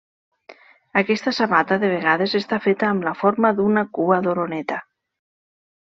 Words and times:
Aquesta 1.01 1.33
sabata 1.41 1.77
de 1.85 1.91
vegades 1.93 2.35
està 2.41 2.61
feta 2.65 2.91
amb 2.95 3.07
la 3.11 3.15
forma 3.23 3.55
d'una 3.61 3.87
cua 4.01 4.23
d'oreneta. 4.27 4.85